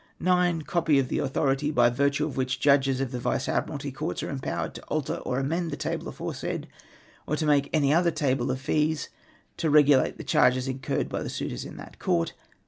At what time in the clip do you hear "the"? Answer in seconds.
1.09-1.21, 2.57-2.63, 3.11-3.19, 5.69-5.77, 10.17-10.23, 11.21-11.29